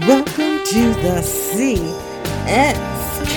to 0.00 0.94
the 1.02 1.22
CS 1.22 2.76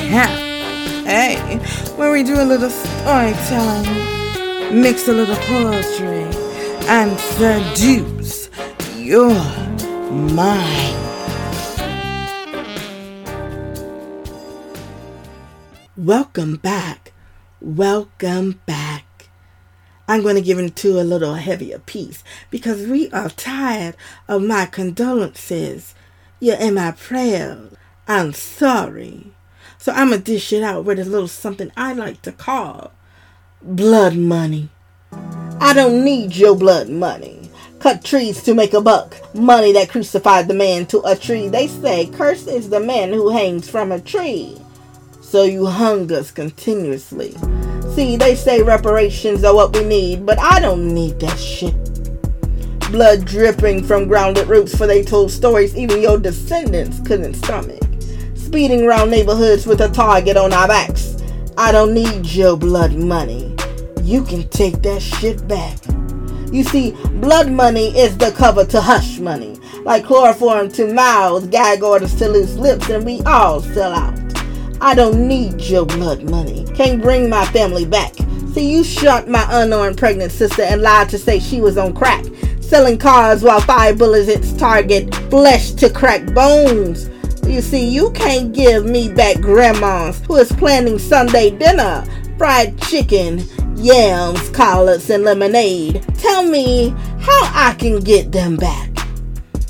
Cafe, 0.10 1.58
where 1.96 2.12
we 2.12 2.24
do 2.24 2.40
a 2.40 2.44
little 2.44 2.70
storytelling, 2.70 4.82
mix 4.82 5.08
a 5.08 5.14
little 5.14 5.36
poetry, 5.36 6.24
and 6.88 7.20
seduce 7.20 8.50
your 8.98 9.34
mind. 10.12 10.98
Welcome 15.98 16.58
back. 16.58 17.12
Welcome 17.60 18.62
back. 18.66 19.06
I'm 20.08 20.22
going 20.22 20.36
to 20.36 20.42
give 20.42 20.60
into 20.60 21.00
a 21.00 21.04
little 21.04 21.36
heavier 21.36 21.80
piece 21.80 22.24
because 22.50 22.88
we 22.88 23.10
are 23.12 23.30
tired 23.30 23.96
of 24.28 24.44
my 24.44 24.66
condolences. 24.66 25.96
You're 26.44 26.58
in 26.58 26.74
my 26.74 26.90
prayers. 26.94 27.72
I'm 28.08 28.34
sorry. 28.34 29.32
So 29.78 29.92
I'm 29.92 30.10
going 30.10 30.24
to 30.24 30.32
dish 30.34 30.52
it 30.52 30.64
out 30.64 30.86
with 30.86 30.98
a 30.98 31.06
little 31.06 31.28
something 31.28 31.72
I 31.78 31.94
like 31.94 32.24
to 32.24 32.32
call 32.32 32.94
blood 33.62 34.16
money. 34.16 34.70
I 35.60 35.74
don't 35.76 36.04
need 36.04 36.36
your 36.36 36.56
blood 36.56 36.90
money. 36.90 37.52
Cut 37.78 38.04
trees 38.04 38.42
to 38.42 38.56
make 38.56 38.74
a 38.74 38.82
buck. 38.82 39.16
Money 39.36 39.72
that 39.74 39.90
crucified 39.90 40.48
the 40.48 40.56
man 40.56 40.88
to 40.88 41.04
a 41.06 41.16
tree. 41.16 41.48
They 41.48 41.68
say, 41.68 42.08
Cursed 42.08 42.48
is 42.48 42.72
the 42.72 42.80
man 42.80 43.14
who 43.14 43.30
hangs 43.30 43.70
from 43.70 43.92
a 43.92 44.02
tree. 44.02 44.58
So 45.22 45.44
you 45.44 45.68
hung 45.68 46.12
us 46.12 46.32
continuously. 46.32 47.36
See, 47.94 48.18
they 48.18 48.34
say 48.34 48.64
reparations 48.64 49.44
are 49.44 49.54
what 49.54 49.76
we 49.78 49.84
need, 49.84 50.26
but 50.26 50.40
I 50.40 50.60
don't 50.60 50.92
need 50.92 51.20
that 51.20 51.38
shit. 51.38 51.91
Blood 52.92 53.24
dripping 53.24 53.86
from 53.86 54.10
grounded 54.10 54.50
roots, 54.50 54.76
for 54.76 54.86
they 54.86 55.02
told 55.02 55.32
stories 55.32 55.78
even 55.78 56.02
your 56.02 56.18
descendants 56.18 57.00
couldn't 57.08 57.36
stomach. 57.36 57.80
Speeding 58.36 58.84
around 58.84 59.10
neighborhoods 59.10 59.66
with 59.66 59.80
a 59.80 59.88
target 59.88 60.36
on 60.36 60.52
our 60.52 60.68
backs. 60.68 61.16
I 61.58 61.72
don't 61.72 61.94
need 61.94 62.26
your 62.26 62.58
blood 62.58 62.94
money. 62.94 63.56
You 64.04 64.26
can 64.26 64.46
take 64.50 64.82
that 64.82 65.02
shit 65.02 65.48
back. 65.48 65.78
You 66.52 66.66
see, 66.66 66.92
blood 67.22 67.50
money 67.50 67.98
is 67.98 68.18
the 68.18 68.32
cover 68.32 68.66
to 68.66 68.82
hush 68.82 69.20
money. 69.20 69.58
Like 69.84 70.04
chloroform 70.04 70.70
to 70.74 70.94
mouths, 70.94 71.48
gag 71.48 71.84
orders 71.84 72.16
to 72.16 72.28
loose 72.28 72.56
lips, 72.56 72.90
and 72.90 73.06
we 73.06 73.22
all 73.22 73.62
sell 73.62 73.94
out. 73.94 74.20
I 74.82 74.96
don't 74.96 75.30
need 75.30 75.62
your 75.62 75.86
blood 75.86 76.30
money. 76.30 76.66
Can't 76.76 77.02
bring 77.02 77.30
my 77.30 77.46
family 77.46 77.86
back. 77.86 78.16
See, 78.54 78.70
you 78.70 78.84
shot 78.84 79.30
my 79.30 79.48
unarmed 79.50 79.98
pregnant 79.98 80.34
sister 80.34 80.64
and 80.64 80.82
lied 80.82 81.08
to 81.10 81.18
say 81.18 81.40
she 81.40 81.62
was 81.62 81.78
on 81.78 81.94
crack. 81.94 82.26
Selling 82.72 82.98
cars 82.98 83.44
while 83.44 83.60
five 83.60 83.98
bullets 83.98 84.30
its 84.30 84.54
target, 84.54 85.14
flesh 85.30 85.72
to 85.72 85.90
crack 85.90 86.26
bones. 86.34 87.10
You 87.46 87.60
see, 87.60 87.86
you 87.86 88.12
can't 88.12 88.54
give 88.54 88.86
me 88.86 89.10
back 89.12 89.42
grandma's 89.42 90.22
who 90.22 90.38
is 90.38 90.54
planning 90.54 90.98
Sunday 90.98 91.50
dinner. 91.50 92.06
Fried 92.38 92.82
chicken, 92.84 93.44
yams, 93.76 94.48
collards, 94.52 95.10
and 95.10 95.26
lemonade. 95.26 96.02
Tell 96.18 96.44
me 96.44 96.96
how 97.20 97.42
I 97.54 97.76
can 97.78 98.00
get 98.00 98.32
them 98.32 98.56
back. 98.56 98.90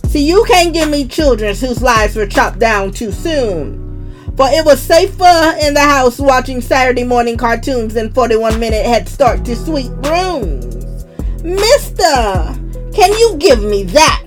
See, 0.05 0.23
you 0.23 0.45
can't 0.47 0.71
give 0.71 0.91
me 0.91 1.07
children 1.07 1.55
whose 1.55 1.81
lives 1.81 2.15
were 2.15 2.27
chopped 2.27 2.59
down 2.59 2.91
too 2.91 3.11
soon. 3.11 3.79
For 4.37 4.45
it 4.51 4.63
was 4.63 4.79
safer 4.79 5.57
in 5.59 5.73
the 5.73 5.81
house 5.81 6.19
watching 6.19 6.61
Saturday 6.61 7.03
morning 7.03 7.35
cartoons 7.35 7.95
than 7.95 8.13
41 8.13 8.59
minute 8.59 8.85
head 8.85 9.09
start 9.09 9.43
to 9.45 9.55
sweet 9.55 9.89
rooms. 10.03 11.07
Mister, 11.43 12.60
can 13.01 13.13
you 13.13 13.35
give 13.37 13.63
me 13.63 13.81
that? 13.81 14.23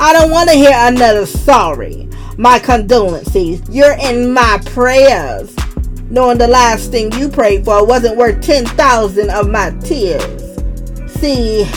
I 0.00 0.12
don't 0.12 0.32
want 0.32 0.50
to 0.50 0.56
hear 0.56 0.72
another 0.74 1.24
sorry. 1.26 2.08
My 2.36 2.58
condolences. 2.58 3.62
You're 3.70 3.96
in 4.00 4.32
my 4.32 4.60
prayers. 4.66 5.54
Knowing 6.10 6.38
the 6.38 6.48
last 6.48 6.90
thing 6.90 7.12
you 7.12 7.28
prayed 7.28 7.64
for 7.64 7.86
wasn't 7.86 8.16
worth 8.16 8.42
10,000 8.42 9.30
of 9.30 9.48
my 9.48 9.70
tears. 9.78 10.58
See, 11.20 11.70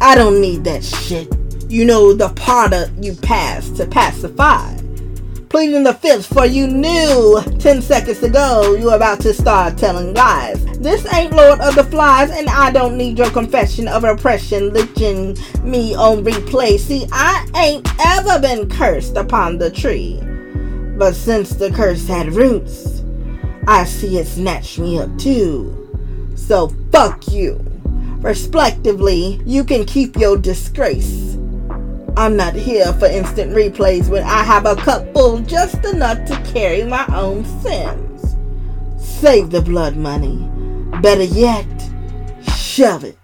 I 0.00 0.14
don't 0.14 0.40
need 0.40 0.64
that 0.64 0.82
shit. 0.82 1.28
You 1.68 1.84
know 1.84 2.14
the 2.14 2.30
product 2.30 2.92
you 3.04 3.14
passed 3.14 3.76
to 3.76 3.86
pacify 3.86 4.74
pleading 5.50 5.84
the 5.84 5.94
fifth 5.94 6.26
for 6.26 6.44
you 6.44 6.66
knew 6.66 7.40
10 7.60 7.80
seconds 7.80 8.20
ago 8.24 8.74
you 8.74 8.86
were 8.86 8.96
about 8.96 9.20
to 9.20 9.32
start 9.32 9.78
telling 9.78 10.12
lies. 10.12 10.63
This 10.84 11.10
ain't 11.14 11.32
Lord 11.32 11.60
of 11.60 11.76
the 11.76 11.84
Flies, 11.84 12.30
and 12.30 12.46
I 12.46 12.70
don't 12.70 12.98
need 12.98 13.16
your 13.16 13.30
confession 13.30 13.88
of 13.88 14.04
oppression 14.04 14.70
lynching 14.74 15.34
me 15.62 15.94
on 15.94 16.22
replay. 16.22 16.78
See, 16.78 17.06
I 17.10 17.48
ain't 17.56 17.88
ever 18.04 18.38
been 18.38 18.68
cursed 18.68 19.16
upon 19.16 19.56
the 19.56 19.70
tree. 19.70 20.20
But 20.98 21.14
since 21.14 21.54
the 21.54 21.70
curse 21.70 22.06
had 22.06 22.34
roots, 22.34 23.02
I 23.66 23.84
see 23.84 24.18
it 24.18 24.26
snatched 24.26 24.78
me 24.78 24.98
up 24.98 25.18
too. 25.18 26.34
So 26.34 26.68
fuck 26.92 27.28
you. 27.28 27.64
Respectively, 28.18 29.40
you 29.46 29.64
can 29.64 29.86
keep 29.86 30.16
your 30.16 30.36
disgrace. 30.36 31.38
I'm 32.14 32.36
not 32.36 32.52
here 32.52 32.92
for 32.92 33.06
instant 33.06 33.52
replays 33.52 34.10
when 34.10 34.22
I 34.22 34.42
have 34.42 34.66
a 34.66 34.76
cup 34.76 35.10
full 35.14 35.38
just 35.38 35.82
enough 35.86 36.26
to 36.26 36.36
carry 36.52 36.84
my 36.84 37.06
own 37.08 37.46
sins. 37.62 38.36
Save 38.98 39.48
the 39.48 39.62
blood 39.62 39.96
money. 39.96 40.50
Better 41.02 41.24
yet, 41.24 41.66
shove 42.56 43.04
it. 43.04 43.16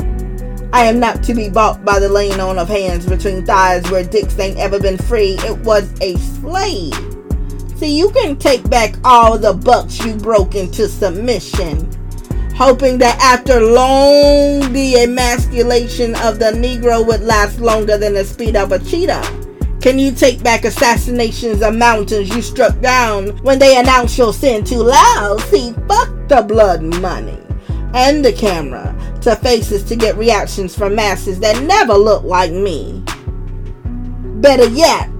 I 0.72 0.84
am 0.84 1.00
not 1.00 1.22
to 1.25 1.34
be 1.34 1.48
bought 1.48 1.84
by 1.84 1.98
the 1.98 2.08
laying 2.08 2.41
on 2.41 2.58
of 2.58 2.69
hands 2.69 3.06
between 3.06 3.44
thighs 3.44 3.91
where 3.91 4.04
dicks 4.04 4.38
ain't 4.38 4.58
ever 4.58 4.78
been 4.78 4.98
free. 4.98 5.36
It 5.41 5.58
was 5.58 5.92
a 6.00 6.16
slave. 6.16 6.94
See, 7.76 7.98
you 7.98 8.10
can 8.10 8.36
take 8.36 8.69
back 8.70 8.94
all 9.04 9.38
the 9.38 9.54
bucks 9.54 10.04
you 10.04 10.14
broke 10.16 10.54
into 10.54 10.88
submission 10.88 11.91
hoping 12.60 12.98
that 12.98 13.19
after 13.22 13.58
long 13.58 14.70
the 14.75 14.98
emasculation 14.98 16.14
of 16.16 16.38
the 16.38 16.52
Negro 16.52 17.06
would 17.06 17.22
last 17.22 17.58
longer 17.58 17.97
than 17.97 18.12
the 18.12 18.22
speed 18.22 18.54
of 18.54 18.70
a 18.70 18.78
cheetah. 18.78 19.22
Can 19.81 19.98
you 19.98 20.12
take 20.12 20.42
back 20.42 20.66
assassinations 20.66 21.62
of 21.62 21.75
mountains 21.75 22.28
you 22.28 22.42
struck 22.42 22.78
down 22.82 23.28
when 23.38 23.58
they 23.58 23.78
announced 23.78 24.19
your 24.19 24.34
sin 24.34 24.62
too 24.62 24.82
loud? 24.82 25.41
See, 25.48 25.72
fuck 25.88 26.10
the 26.28 26.44
blood 26.47 26.82
money 26.82 27.40
and 27.95 28.25
the 28.25 28.33
camera 28.33 28.95
to 29.23 29.37
faces 29.37 29.83
to 29.84 29.97
get 29.97 30.17
reactions 30.17 30.75
from 30.75 30.95
masses 30.95 31.41
that 31.41 31.62
never 31.65 31.95
look 31.95 32.25
like 32.25 32.53
me. 32.53 33.03
Better 34.41 34.69
yet, 34.69 35.11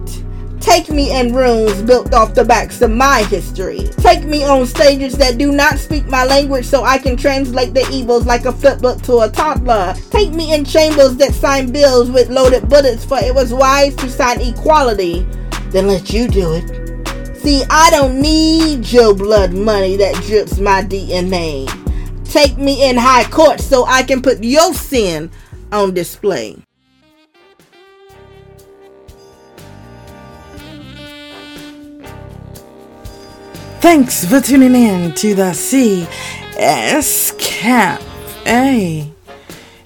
Take 0.61 0.91
me 0.91 1.19
in 1.19 1.35
rooms 1.35 1.81
built 1.81 2.13
off 2.13 2.35
the 2.35 2.45
backs 2.45 2.83
of 2.83 2.91
my 2.91 3.23
history. 3.25 3.89
Take 3.97 4.25
me 4.25 4.45
on 4.45 4.67
stages 4.67 5.17
that 5.17 5.39
do 5.39 5.51
not 5.51 5.79
speak 5.79 6.07
my 6.07 6.25
language 6.25 6.67
so 6.67 6.85
I 6.85 6.99
can 6.99 7.17
translate 7.17 7.73
the 7.73 7.89
evils 7.91 8.27
like 8.27 8.45
a 8.45 8.53
flipbook 8.53 9.03
to 9.05 9.21
a 9.21 9.31
toddler. 9.31 9.95
Take 10.11 10.33
me 10.33 10.53
in 10.53 10.67
chambers 10.67 11.17
that 11.17 11.33
sign 11.33 11.73
bills 11.73 12.11
with 12.11 12.29
loaded 12.29 12.69
bullets 12.69 13.07
for 13.07 13.19
it 13.19 13.35
was 13.35 13.55
wise 13.55 13.97
to 13.97 14.11
sign 14.11 14.43
equality. 14.43 15.27
Then 15.71 15.87
let 15.87 16.13
you 16.13 16.29
do 16.29 16.53
it. 16.53 17.37
See, 17.39 17.65
I 17.71 17.89
don't 17.91 18.21
need 18.21 18.87
your 18.93 19.15
blood 19.15 19.55
money 19.55 19.97
that 19.97 20.15
drips 20.27 20.59
my 20.59 20.83
DNA. 20.83 21.69
Take 22.31 22.57
me 22.59 22.89
in 22.89 22.97
high 22.97 23.29
court 23.29 23.61
so 23.61 23.85
I 23.87 24.05
can 24.05 24.23
put 24.23 24.45
your 24.45 24.73
sin 24.73 25.33
on 25.73 25.95
display. 25.95 26.63
Thanks 33.81 34.25
for 34.25 34.41
tuning 34.41 34.77
in 34.77 35.13
to 35.15 35.35
the 35.35 35.53
CS 35.53 37.33
Cafe. 37.37 39.11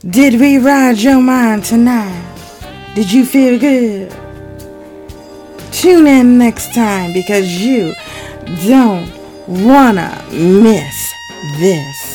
Did 0.06 0.38
we 0.38 0.58
ride 0.58 0.98
your 0.98 1.22
mind 1.22 1.64
tonight? 1.64 2.20
Did 2.94 3.10
you 3.10 3.24
feel 3.24 3.58
good? 3.58 4.10
Tune 5.72 6.06
in 6.06 6.36
next 6.36 6.74
time 6.74 7.14
because 7.14 7.48
you 7.64 7.94
don't 8.66 9.10
wanna 9.46 10.22
miss 10.30 11.14
this. 11.58 12.13